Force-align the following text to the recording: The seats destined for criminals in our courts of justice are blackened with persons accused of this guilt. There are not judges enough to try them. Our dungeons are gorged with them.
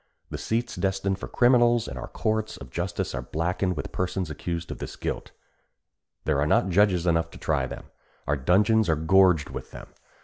The 0.31 0.37
seats 0.39 0.75
destined 0.77 1.19
for 1.19 1.27
criminals 1.27 1.87
in 1.87 1.95
our 1.95 2.07
courts 2.07 2.57
of 2.57 2.71
justice 2.71 3.13
are 3.13 3.21
blackened 3.21 3.77
with 3.77 3.91
persons 3.91 4.31
accused 4.31 4.71
of 4.71 4.79
this 4.79 4.95
guilt. 4.95 5.29
There 6.25 6.39
are 6.41 6.47
not 6.47 6.69
judges 6.69 7.05
enough 7.05 7.29
to 7.29 7.37
try 7.37 7.67
them. 7.67 7.83
Our 8.25 8.35
dungeons 8.35 8.89
are 8.89 8.95
gorged 8.95 9.51
with 9.51 9.69
them. 9.69 9.89